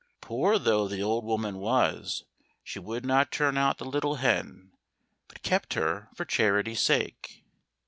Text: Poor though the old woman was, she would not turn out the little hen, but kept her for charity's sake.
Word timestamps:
Poor 0.19 0.57
though 0.57 0.87
the 0.87 1.03
old 1.03 1.23
woman 1.25 1.59
was, 1.59 2.23
she 2.63 2.79
would 2.79 3.05
not 3.05 3.31
turn 3.31 3.55
out 3.55 3.77
the 3.77 3.85
little 3.85 4.15
hen, 4.15 4.71
but 5.27 5.43
kept 5.43 5.75
her 5.75 6.09
for 6.15 6.25
charity's 6.25 6.81
sake. 6.81 7.43